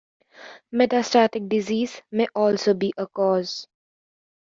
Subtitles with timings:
[0.73, 3.67] Metastatic disease may also be a cause.